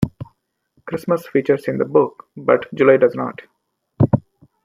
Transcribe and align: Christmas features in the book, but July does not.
Christmas 0.87 1.27
features 1.27 1.67
in 1.67 1.77
the 1.77 1.85
book, 1.85 2.25
but 2.35 2.65
July 2.73 2.97
does 2.97 3.13
not. 3.13 3.41